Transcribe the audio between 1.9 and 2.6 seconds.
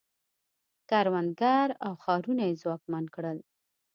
ښارونه یې